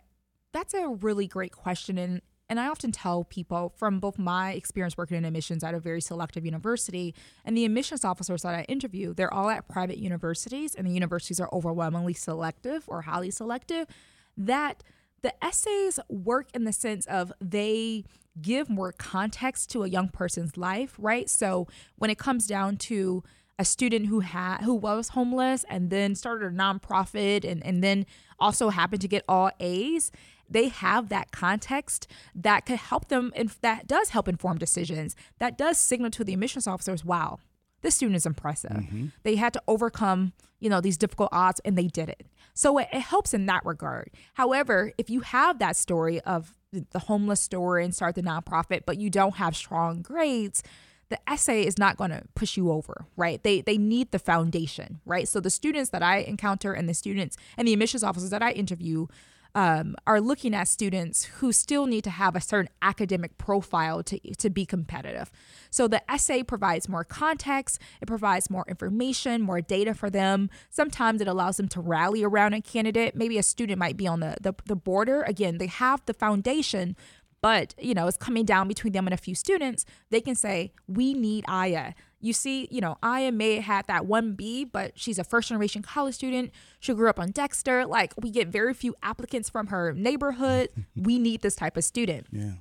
[0.52, 4.96] that's a really great question and and I often tell people from both my experience
[4.96, 9.14] working in admissions at a very selective university and the admissions officers that I interview,
[9.14, 13.88] they're all at private universities, and the universities are overwhelmingly selective or highly selective.
[14.36, 14.84] That
[15.26, 18.04] the essays work in the sense of they
[18.40, 21.28] give more context to a young person's life, right?
[21.28, 23.24] So when it comes down to
[23.58, 28.06] a student who had who was homeless and then started a nonprofit and, and then
[28.38, 30.12] also happened to get all A's,
[30.48, 35.16] they have that context that could help them and that does help inform decisions.
[35.40, 37.40] That does signal to the admissions officers, wow,
[37.86, 38.72] this student is impressive.
[38.72, 39.06] Mm-hmm.
[39.22, 42.26] They had to overcome, you know, these difficult odds and they did it.
[42.52, 44.10] So it, it helps in that regard.
[44.34, 48.98] However, if you have that story of the homeless story and start the nonprofit, but
[48.98, 50.64] you don't have strong grades,
[51.10, 53.40] the essay is not going to push you over, right?
[53.44, 55.28] They they need the foundation, right?
[55.28, 58.50] So the students that I encounter and the students and the admissions officers that I
[58.50, 59.06] interview
[59.54, 64.18] um, are looking at students who still need to have a certain academic profile to,
[64.34, 65.30] to be competitive.
[65.70, 70.50] So the essay provides more context, it provides more information, more data for them.
[70.70, 73.14] Sometimes it allows them to rally around a candidate.
[73.16, 75.22] Maybe a student might be on the, the, the border.
[75.22, 76.96] Again, they have the foundation,
[77.42, 80.72] but you know it's coming down between them and a few students they can say
[80.88, 85.24] we need aya you see you know aya may have that 1b but she's a
[85.24, 86.50] first generation college student.
[86.80, 87.86] She grew up on dexter.
[87.86, 90.70] Like we get very few applicants from her neighborhood.
[90.96, 92.26] We need this type of student.
[92.32, 92.52] Yeah.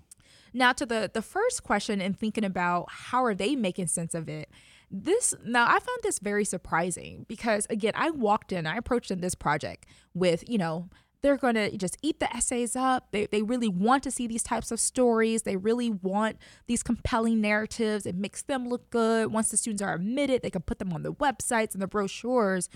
[0.54, 4.28] Now to the the first question and thinking about how are they making sense of
[4.30, 4.50] it
[4.92, 9.20] this now i found this very surprising because again i walked in i approached in
[9.20, 10.90] this project with you know
[11.26, 13.08] they're going to just eat the essays up.
[13.10, 15.42] They, they really want to see these types of stories.
[15.42, 18.06] They really want these compelling narratives.
[18.06, 19.32] It makes them look good.
[19.32, 22.70] Once the students are admitted, they can put them on the websites and the brochures.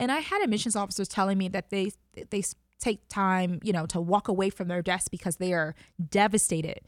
[0.00, 1.92] And I had admissions officers telling me that they
[2.30, 2.42] they
[2.80, 5.76] take time, you know, to walk away from their desk because they are
[6.10, 6.80] devastated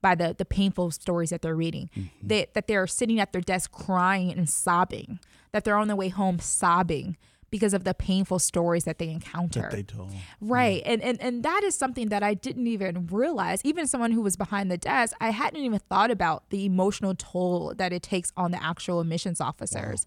[0.00, 1.90] by the the painful stories that they're reading.
[1.94, 2.26] Mm-hmm.
[2.26, 5.20] They, that they're sitting at their desk crying and sobbing.
[5.52, 7.18] That they're on their way home sobbing
[7.50, 9.62] because of the painful stories that they encounter.
[9.62, 10.12] That they told.
[10.40, 10.82] Right.
[10.84, 13.60] And, and and that is something that I didn't even realize.
[13.64, 17.74] Even someone who was behind the desk, I hadn't even thought about the emotional toll
[17.76, 20.06] that it takes on the actual admissions officers.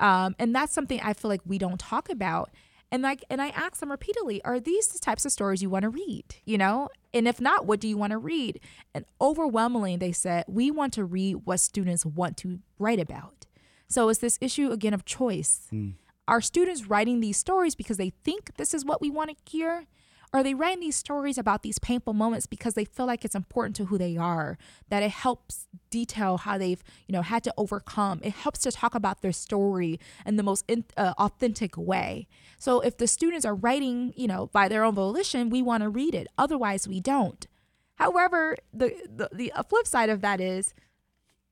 [0.00, 0.26] Wow.
[0.26, 2.50] Um, and that's something I feel like we don't talk about.
[2.90, 5.82] And like and I ask them repeatedly, are these the types of stories you want
[5.82, 6.36] to read?
[6.44, 6.88] You know?
[7.12, 8.60] And if not, what do you want to read?
[8.94, 13.46] And overwhelmingly they said, we want to read what students want to write about.
[13.88, 15.68] So it's this issue again of choice.
[15.72, 15.94] Mm.
[16.28, 19.86] Are students writing these stories because they think this is what we want to hear?
[20.30, 23.74] Are they writing these stories about these painful moments because they feel like it's important
[23.76, 24.58] to who they are,
[24.90, 28.20] that it helps detail how they've, you know, had to overcome.
[28.22, 32.28] It helps to talk about their story in the most in, uh, authentic way.
[32.58, 35.88] So if the students are writing, you know, by their own volition, we want to
[35.88, 36.28] read it.
[36.36, 37.46] Otherwise, we don't.
[37.94, 40.74] However, the, the the flip side of that is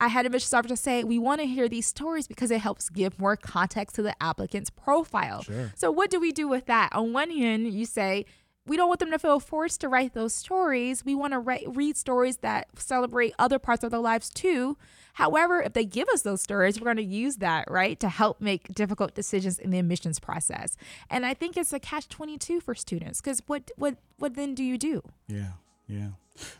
[0.00, 2.90] I had a mission officer say, we want to hear these stories because it helps
[2.90, 5.42] give more context to the applicant's profile.
[5.42, 5.72] Sure.
[5.74, 6.90] So, what do we do with that?
[6.92, 8.26] On one hand, you say,
[8.66, 11.04] we don't want them to feel forced to write those stories.
[11.04, 14.76] We want to write, read stories that celebrate other parts of their lives too.
[15.14, 18.40] However, if they give us those stories, we're going to use that, right, to help
[18.40, 20.76] make difficult decisions in the admissions process.
[21.08, 24.62] And I think it's a catch 22 for students because what, what, what then do
[24.62, 25.02] you do?
[25.28, 25.52] Yeah,
[25.86, 26.08] yeah.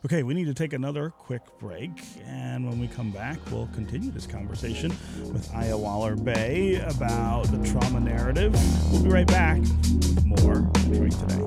[0.04, 1.90] Okay, we need to take another quick break,
[2.24, 4.90] and when we come back, we'll continue this conversation
[5.32, 8.54] with Aya Waller-Bey about the trauma narrative.
[8.92, 11.42] We'll be right back with more Detroit Today.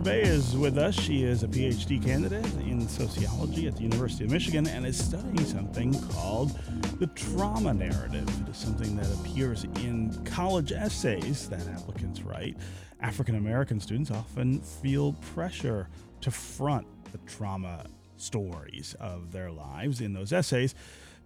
[0.00, 0.94] Bey is with us.
[0.94, 5.44] She is a PhD candidate in sociology at the University of Michigan and is studying
[5.44, 6.58] something called
[6.98, 8.28] the trauma narrative.
[8.42, 12.56] It is something that appears in college essays that applicants write.
[13.00, 15.88] African American students often feel pressure
[16.22, 20.74] to front the trauma stories of their lives in those essays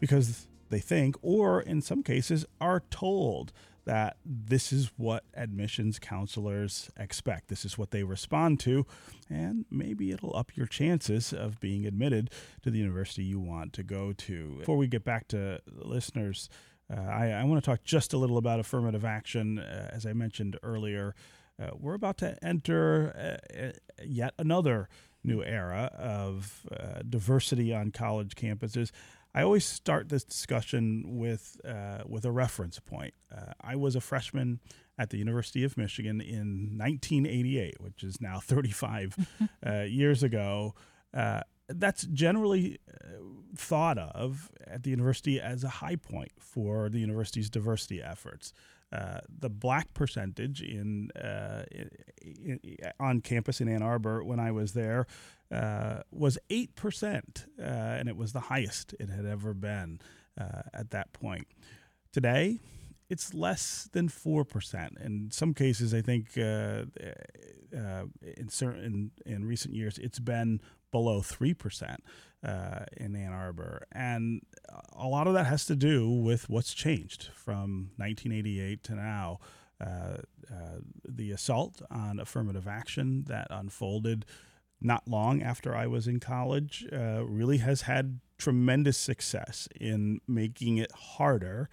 [0.01, 3.53] because they think, or in some cases, are told
[3.89, 7.49] that this is what admissions counselors expect.
[7.49, 8.85] This is what they respond to,
[9.31, 12.29] and maybe it'll up your chances of being admitted
[12.63, 14.57] to the university you want to go to.
[14.59, 16.51] Before we get back to listeners,
[16.95, 19.59] uh, I, I want to talk just a little about affirmative action.
[19.59, 21.15] Uh, as I mentioned earlier,
[21.59, 23.71] uh, we're about to enter uh,
[24.05, 24.91] yet another
[25.25, 28.91] new era of uh, diversity on college campuses.
[29.35, 33.15] I always start this discussion with uh, with a reference point.
[33.35, 34.61] Uh, I was a freshman
[34.99, 39.29] at the University of Michigan in 1988, which is now 35
[39.67, 40.75] uh, years ago.
[41.15, 43.19] Uh, that's generally uh,
[43.55, 48.53] thought of at the university as a high point for the university's diversity efforts.
[48.91, 51.91] Uh, the black percentage in, uh, in,
[52.63, 55.07] in, on campus in Ann Arbor when I was there
[55.51, 60.01] uh, was 8%, uh, and it was the highest it had ever been
[60.39, 61.47] uh, at that point.
[62.13, 62.61] Today,
[63.09, 65.05] it's less than 4%.
[65.05, 66.85] In some cases, I think uh,
[67.77, 68.05] uh,
[68.37, 71.97] in, certain, in, recent years, it's been below 3%
[72.45, 73.87] uh, in Ann Arbor.
[73.93, 74.43] And
[74.93, 79.39] a lot of that has to do with what's changed from 1988 to now.
[79.81, 80.19] Uh,
[80.53, 84.27] uh, the assault on affirmative action that unfolded
[84.81, 90.79] not long after I was in college, uh, really has had tremendous success in making
[90.79, 91.69] it harder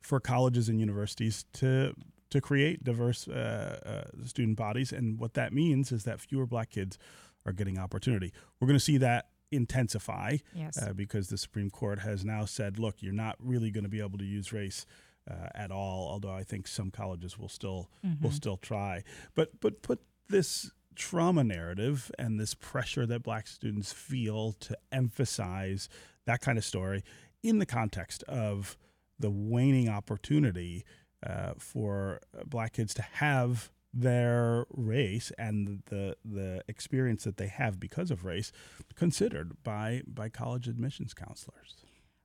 [0.00, 1.94] for colleges and universities to
[2.30, 4.92] to create diverse uh, uh, student bodies.
[4.92, 6.98] And what that means is that fewer black kids
[7.46, 8.34] are getting opportunity.
[8.60, 10.76] We're going to see that intensify yes.
[10.76, 14.00] Uh, because the Supreme Court has now said, look, you're not really going to be
[14.00, 14.84] able to use race.
[15.30, 18.24] Uh, at all, although I think some colleges will still mm-hmm.
[18.24, 23.92] will still try, but but put this trauma narrative and this pressure that black students
[23.92, 25.88] feel to emphasize
[26.26, 27.02] that kind of story
[27.42, 28.76] in the context of
[29.18, 30.84] the waning opportunity
[31.26, 37.80] uh, for black kids to have their race and the the experience that they have
[37.80, 38.52] because of race
[38.94, 41.76] considered by by college admissions counselors.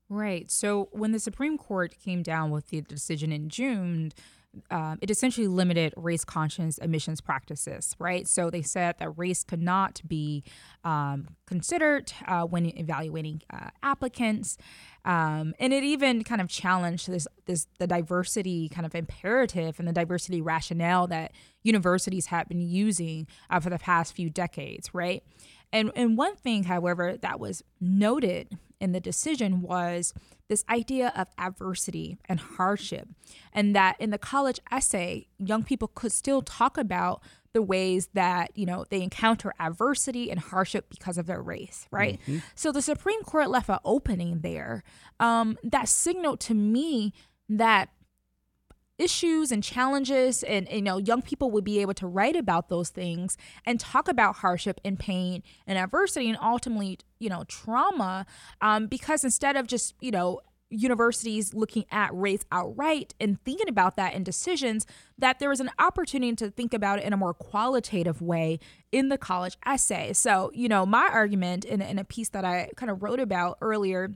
[0.09, 0.51] Right.
[0.51, 4.11] So when the Supreme Court came down with the decision in June
[4.69, 8.27] um, it essentially limited race conscious admissions practices, right?
[8.27, 10.43] So they said that race could not be
[10.83, 14.57] um, considered uh, when evaluating uh, applicants,
[15.05, 19.87] um, and it even kind of challenged this this the diversity kind of imperative and
[19.87, 21.31] the diversity rationale that
[21.63, 25.23] universities have been using uh, for the past few decades, right?
[25.71, 30.13] And and one thing, however, that was noted in the decision was
[30.49, 33.07] this idea of adversity and hardship,
[33.51, 37.21] and that in the college essay, young people could still talk about
[37.53, 42.19] the ways that you know they encounter adversity and hardship because of their race right
[42.23, 42.39] mm-hmm.
[42.55, 44.83] so the supreme court left an opening there
[45.19, 47.13] um, that signaled to me
[47.47, 47.89] that
[48.97, 52.89] issues and challenges and, you know young people would be able to write about those
[52.89, 58.25] things and talk about hardship and pain and adversity and ultimately you know trauma
[58.61, 60.39] um, because instead of just you know
[60.73, 64.85] universities looking at race outright and thinking about that in decisions
[65.17, 68.59] that there is an opportunity to think about it in a more qualitative way
[68.91, 70.11] in the college essay.
[70.13, 73.57] So you know my argument in, in a piece that i kind of wrote about
[73.61, 74.11] earlier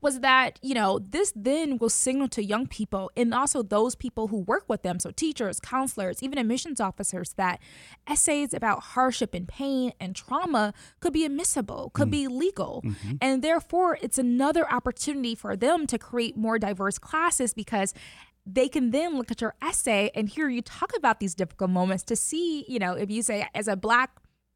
[0.00, 4.28] was that, you know, this then will signal to young people and also those people
[4.28, 7.60] who work with them, so teachers, counselors, even admissions officers, that
[8.06, 12.12] essays about hardship and pain and trauma could be admissible, could mm.
[12.12, 12.82] be legal.
[12.84, 13.16] Mm-hmm.
[13.20, 17.94] And therefore, it's another opportunity for them to create more diverse classes because
[18.46, 22.02] they can then look at your essay and hear you talk about these difficult moments
[22.04, 24.10] to see, you know, if you say, as a black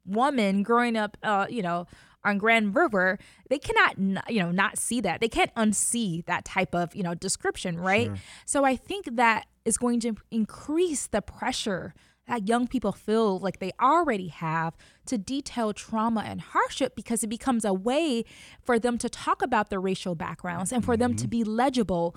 [0.05, 1.85] woman growing up, uh, you know,
[2.25, 3.19] on Grand River,
[3.49, 3.97] they cannot,
[4.29, 5.21] you know, not see that.
[5.21, 8.07] They can't unsee that type of, you know, description, right?
[8.07, 8.17] Sure.
[8.45, 11.93] So I think that is going to increase the pressure
[12.27, 17.27] that young people feel like they already have to detail trauma and hardship because it
[17.27, 18.23] becomes a way
[18.61, 21.01] for them to talk about their racial backgrounds and for mm-hmm.
[21.01, 21.29] them to mm-hmm.
[21.29, 22.15] be legible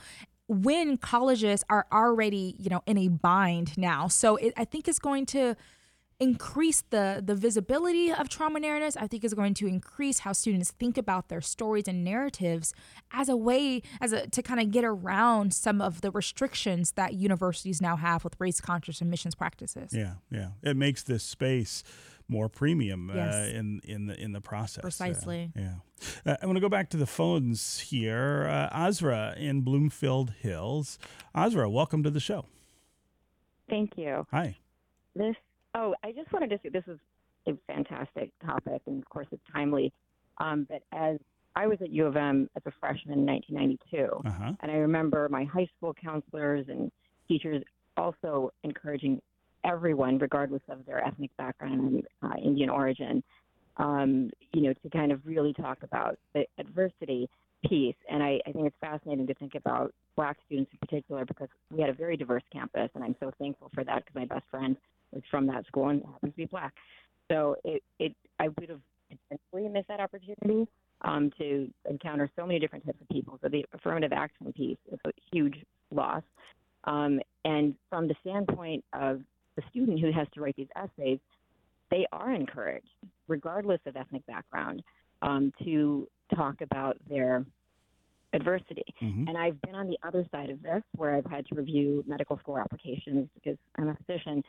[0.49, 4.07] when colleges are already, you know, in a bind now.
[4.07, 5.57] So it, I think it's going to
[6.19, 10.71] increase the the visibility of trauma narratives i think is going to increase how students
[10.71, 12.73] think about their stories and narratives
[13.12, 17.14] as a way as a to kind of get around some of the restrictions that
[17.14, 21.85] universities now have with race conscious admissions practices yeah yeah it makes this space
[22.29, 23.35] more premium uh, yes.
[23.35, 24.83] uh, in in the in the process.
[24.83, 25.53] Precisely.
[25.57, 26.33] Uh, yeah.
[26.33, 28.47] Uh, I want to go back to the phones here.
[28.49, 30.99] Uh, Azra in Bloomfield Hills.
[31.35, 32.47] Azra, welcome to the show.
[33.69, 34.27] Thank you.
[34.31, 34.57] Hi.
[35.14, 35.37] This
[35.77, 36.99] Oh, I just wanted to say this is
[37.47, 39.93] a fantastic topic, and of course it's timely.
[40.39, 41.18] Um, but as
[41.55, 44.53] I was at U of M as a freshman in 1992, uh-huh.
[44.61, 46.91] and I remember my high school counselors and
[47.29, 47.62] teachers
[47.99, 49.20] also encouraging
[49.64, 53.22] everyone, regardless of their ethnic background and uh, Indian origin,
[53.77, 57.29] um, you know, to kind of really talk about the adversity
[57.68, 57.97] piece.
[58.11, 61.83] And I, I think it's fascinating to think about black students in particular because we
[61.83, 64.77] had a very diverse campus, and I'm so thankful for that because my best friend
[65.13, 66.73] was from that school and happens to be black.
[67.31, 68.81] So it, it I would have
[69.11, 70.69] potentially missed that opportunity
[71.03, 73.39] um, to encounter so many different types of people.
[73.43, 75.57] So the affirmative action piece is a huge
[75.91, 76.23] loss.
[76.85, 79.21] Um, and from the standpoint of
[79.57, 81.19] the student who has to write these essays,
[81.91, 82.89] they are encouraged,
[83.29, 84.83] regardless of ethnic background,
[85.23, 87.45] um, to talk about their
[88.33, 88.85] adversity.
[89.03, 89.29] Mm-hmm.
[89.29, 92.39] And I've been on the other side of this, where I've had to review medical
[92.39, 94.43] school applications because I'm a physician,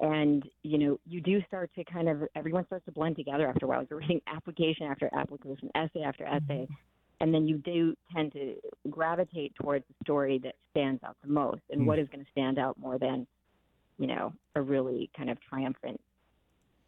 [0.00, 3.66] and you know you do start to kind of everyone starts to blend together after
[3.66, 3.86] a while.
[3.88, 6.64] You're reading application after application essay after essay.
[6.64, 6.74] Mm-hmm.
[7.20, 8.56] and then you do tend to
[8.88, 11.88] gravitate towards the story that stands out the most and mm-hmm.
[11.88, 13.26] what is going to stand out more than
[13.98, 16.00] you know a really kind of triumphant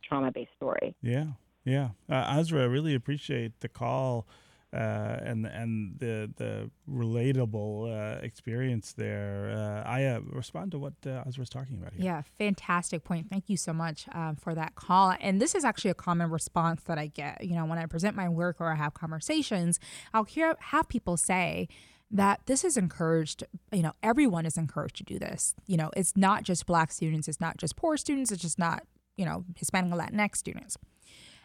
[0.03, 0.95] trauma based story.
[1.03, 1.27] Yeah.
[1.65, 1.91] Yeah.
[2.11, 4.27] Uh, azra i really appreciate the call
[4.73, 9.51] uh, and and the the relatable uh, experience there.
[9.55, 12.05] Uh, I respond to what uh, was talking about here.
[12.05, 13.29] Yeah, fantastic point.
[13.29, 15.15] Thank you so much um, for that call.
[15.21, 17.45] And this is actually a common response that I get.
[17.45, 19.79] You know, when I present my work or I have conversations,
[20.15, 21.69] I'll hear have people say
[22.11, 23.43] that this is encouraged
[23.73, 27.27] you know everyone is encouraged to do this you know it's not just black students
[27.27, 28.83] it's not just poor students it's just not
[29.17, 30.77] you know hispanic or latinx students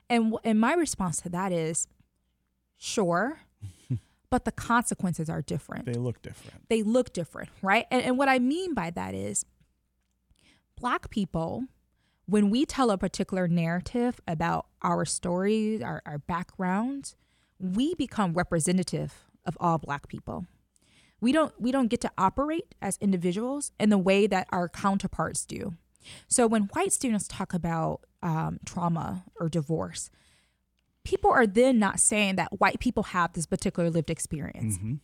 [0.09, 1.87] and and my response to that is
[2.77, 3.39] Sure.
[4.29, 5.85] but the consequences are different.
[5.85, 6.69] They look different.
[6.69, 7.85] They look different, right?
[7.91, 9.45] And, and what I mean by that is
[10.79, 11.63] black people,
[12.25, 17.15] when we tell a particular narrative about our stories, our, our backgrounds,
[17.59, 20.45] we become representative of all black people.
[21.19, 25.45] We don't we don't get to operate as individuals in the way that our counterparts
[25.45, 25.73] do.
[26.27, 30.11] So when white students talk about um, trauma or divorce,
[31.07, 34.77] people are then not saying that white people have this particular lived experience.
[34.77, 34.95] Mm-hmm.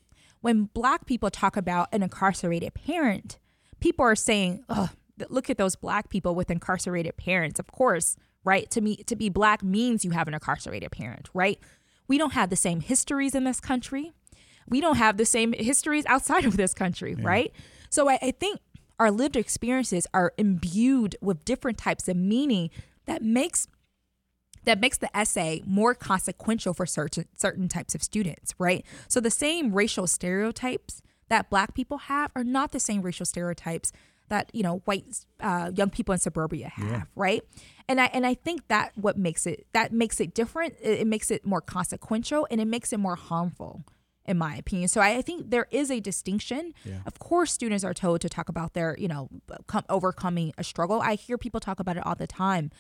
[0.42, 3.40] When black people talk about an incarcerated parent,
[3.80, 4.90] people are saying, "Oh,
[5.30, 8.70] look at those black people with incarcerated parents." Of course, right?
[8.72, 11.58] To me, to be black means you have an incarcerated parent, right?
[12.10, 14.12] We don't have the same histories in this country.
[14.68, 17.26] We don't have the same histories outside of this country, yeah.
[17.26, 17.54] right?
[17.90, 18.60] So I, I think
[19.00, 22.72] our lived experiences are imbued with different types of meaning
[23.06, 23.70] that makes
[24.66, 28.86] that makes the essay more consequential for certain certain types of students, right?
[29.08, 33.92] So the same racial stereotypes that black people have are not the same racial stereotypes
[34.30, 37.04] that you know white uh, young people in suburbia have, yeah.
[37.16, 37.44] right?
[37.88, 40.76] And I and I think that what makes it that makes it different.
[40.82, 43.84] It, it makes it more consequential and it makes it more harmful
[44.26, 44.88] in my opinion.
[44.88, 46.74] So I, think there is a distinction.
[46.86, 47.00] Yeah.
[47.06, 49.30] Of course, students are told to talk about their, you know,
[49.68, 51.02] com- overcoming a struggle.
[51.02, 52.72] I hear people talk about it all the time,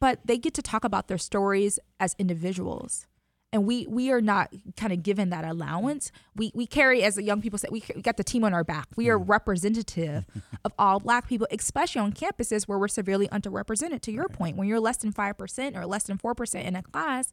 [0.00, 3.06] but they get to talk about their stories as individuals
[3.52, 6.12] and we we are not kind of given that allowance.
[6.36, 8.64] We we carry, as the young people say, we, we got the team on our
[8.64, 8.88] back.
[8.96, 9.28] We are mm.
[9.28, 10.26] representative
[10.64, 14.02] of all Black people, especially on campuses where we're severely underrepresented.
[14.02, 16.76] To your point, when you're less than five percent or less than four percent in
[16.76, 17.32] a class,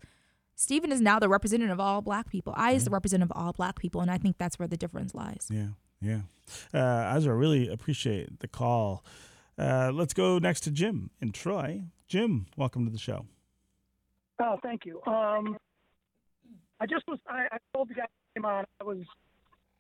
[0.56, 2.54] Stephen is now the representative of all Black people.
[2.56, 5.14] I is the representative of all Black people, and I think that's where the difference
[5.14, 5.48] lies.
[5.52, 5.70] Yeah,
[6.02, 6.22] yeah.
[6.74, 9.04] Uh, i really appreciate the call.
[9.58, 11.82] Uh, let's go next to Jim in Troy.
[12.08, 13.26] Jim, welcome to the show.
[14.40, 15.02] Oh, thank you.
[15.08, 15.58] Um,
[16.80, 17.20] I just was.
[17.28, 18.66] I, I told the guy came on.
[18.80, 19.00] I was.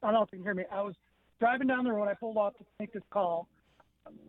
[0.02, 0.64] I don't know if you can hear me.
[0.72, 0.96] I was
[1.40, 2.08] driving down the road.
[2.08, 3.48] I pulled off to make this call,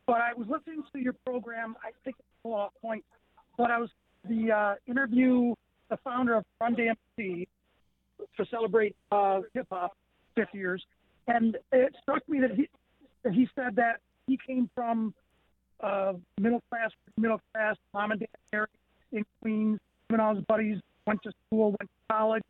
[0.07, 1.75] but I was listening to your program.
[1.83, 3.05] I think it's a off point,
[3.57, 3.91] but I was
[4.29, 5.55] the uh, interview
[5.89, 7.47] the founder of Run DMC
[8.37, 9.97] to celebrate uh, hip hop
[10.35, 10.85] 50 years,
[11.29, 12.69] and it struck me that he
[13.23, 15.15] that he said that he came from
[15.81, 18.69] uh, middle class, middle class, mom and dad married
[19.13, 19.79] in Queens.
[20.09, 22.43] And all his buddies went to school, went to college,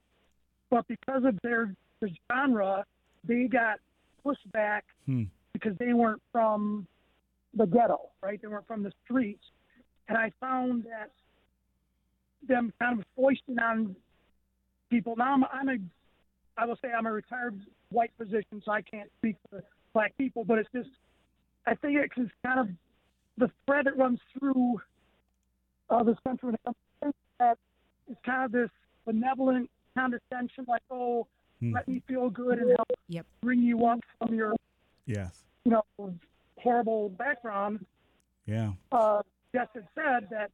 [0.70, 2.84] but because of their, their genre,
[3.24, 3.78] they got
[4.22, 5.24] pushed back hmm.
[5.52, 6.86] because they weren't from
[7.54, 8.40] the ghetto, right?
[8.40, 9.42] They weren't from the streets.
[10.08, 11.10] And I found that
[12.46, 13.96] them kind of foisting on
[14.90, 15.16] people.
[15.16, 15.76] Now I'm, I'm a,
[16.58, 17.58] I will say I'm a retired
[17.90, 19.62] white physician, so I can't speak for
[19.92, 20.90] black people, but it's just,
[21.66, 22.68] I think it's kind of
[23.38, 24.80] the thread that runs through
[25.90, 26.54] uh, this country
[27.38, 27.58] that
[28.08, 28.70] it's kind of this
[29.04, 31.26] benevolent condescension, like, oh,
[31.60, 31.72] hmm.
[31.72, 33.26] let me feel good and help yep.
[33.42, 34.54] bring you up from your,
[35.06, 36.12] yes, you know,
[36.58, 37.84] horrible background.
[38.46, 38.72] Yeah.
[38.92, 39.22] Uh,
[39.52, 40.50] yes, it said that,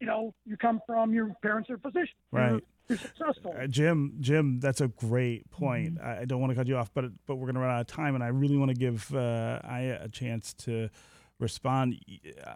[0.00, 2.10] you know, you come from your parents are physicians.
[2.30, 2.50] Right.
[2.50, 3.54] You're, you're successful.
[3.58, 5.96] Uh, Jim, Jim, that's a great point.
[5.96, 6.06] Mm-hmm.
[6.06, 7.80] I, I don't want to cut you off, but but we're going to run out
[7.80, 10.88] of time, and I really want to give uh, Aya a chance to
[11.40, 11.98] respond.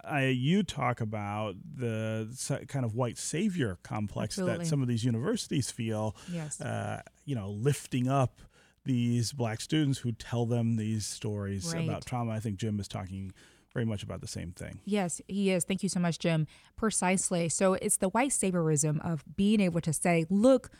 [0.04, 2.28] I, you talk about the
[2.68, 4.64] kind of white savior complex Absolutely.
[4.64, 6.16] that some of these universities feel.
[6.32, 6.60] Yes.
[6.60, 8.40] Uh, you know, lifting up
[8.84, 11.88] these black students who tell them these stories right.
[11.88, 12.32] about trauma.
[12.32, 13.32] I think Jim is talking
[13.72, 14.78] very much about the same thing.
[14.84, 15.64] Yes, he is.
[15.64, 16.46] Thank you so much, Jim.
[16.76, 17.48] Precisely.
[17.48, 20.70] So it's the white saviorism of being able to say, look,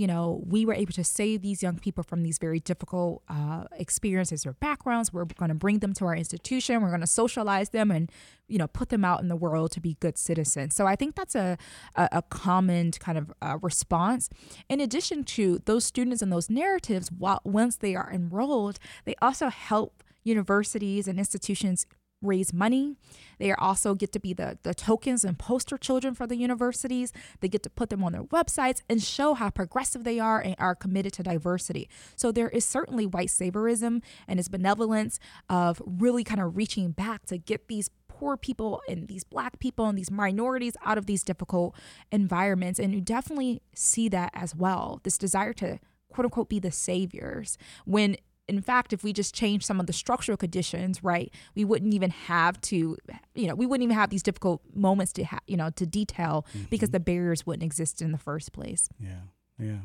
[0.00, 3.64] you know, we were able to save these young people from these very difficult uh,
[3.72, 5.12] experiences or backgrounds.
[5.12, 6.80] We're going to bring them to our institution.
[6.80, 8.10] We're going to socialize them and,
[8.48, 10.74] you know, put them out in the world to be good citizens.
[10.74, 11.58] So I think that's a,
[11.96, 14.30] a, a common kind of uh, response.
[14.70, 19.50] In addition to those students and those narratives, while, once they are enrolled, they also
[19.50, 21.84] help universities and institutions
[22.22, 22.96] raise money.
[23.38, 27.12] They also get to be the, the tokens and poster children for the universities.
[27.40, 30.54] They get to put them on their websites and show how progressive they are and
[30.58, 31.88] are committed to diversity.
[32.16, 35.18] So there is certainly white saviorism and its benevolence
[35.48, 39.86] of really kind of reaching back to get these poor people and these black people
[39.86, 41.74] and these minorities out of these difficult
[42.12, 42.78] environments.
[42.78, 45.78] And you definitely see that as well this desire to
[46.10, 47.56] quote unquote be the saviors
[47.86, 48.16] when
[48.56, 52.10] in fact, if we just change some of the structural conditions, right, we wouldn't even
[52.10, 52.96] have to,
[53.34, 56.46] you know, we wouldn't even have these difficult moments to, ha- you know, to detail
[56.50, 56.66] mm-hmm.
[56.70, 58.88] because the barriers wouldn't exist in the first place.
[58.98, 59.20] Yeah.
[59.58, 59.80] Yeah.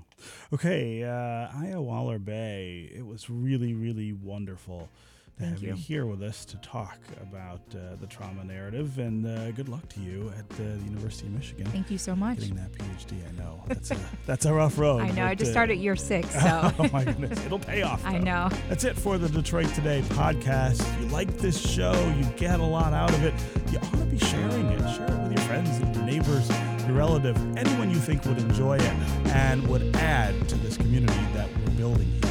[0.53, 1.03] Okay.
[1.03, 4.89] Uh, Aya Waller-Bey, it was really, really wonderful
[5.37, 5.69] to Thank have you.
[5.69, 5.75] you.
[5.75, 8.97] here with us to talk about uh, the trauma narrative.
[8.99, 11.65] And uh, good luck to you at uh, the University of Michigan.
[11.67, 12.39] Thank you so much.
[12.39, 15.01] Getting that PhD, I know that's a, that's a rough road.
[15.01, 15.15] I know.
[15.15, 18.01] But, I just started year six, so oh my goodness, it'll pay off.
[18.03, 18.09] Though.
[18.09, 18.49] I know.
[18.69, 20.81] That's it for the Detroit Today podcast.
[20.81, 23.33] If you like this show, you get a lot out of it.
[23.71, 24.79] You ought to be sharing it.
[24.95, 26.49] Share it with your friends, your neighbors,
[26.87, 28.93] your relative, anyone you think would enjoy it
[29.27, 32.24] and would add to this community that we're building here.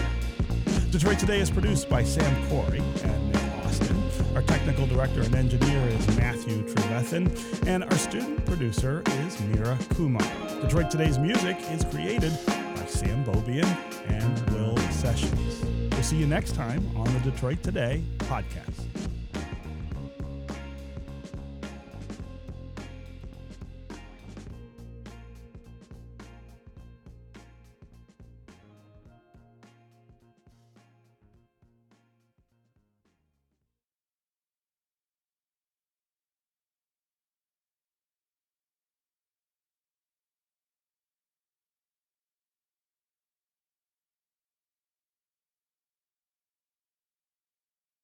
[0.95, 4.01] Detroit Today is produced by Sam Corey and Nick Austin.
[4.37, 10.23] Our technical director and engineer is Matthew Trevethan, and our student producer is Mira Kumar.
[10.61, 13.67] Detroit Today's music is created by Sam Beaubien
[14.07, 15.65] and Will Sessions.
[15.91, 18.84] We'll see you next time on the Detroit Today podcast.